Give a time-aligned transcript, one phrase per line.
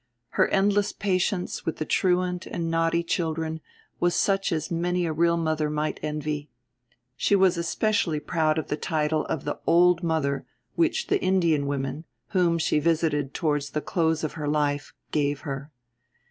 [0.29, 3.61] Her endless patience with the truant and naughty children
[3.99, 6.49] was such as many a real mother might envy.
[7.15, 10.43] She was especially proud of the title of "the old mother"
[10.73, 15.69] which the Indian women, whom she visited towards the close of her life, gave her.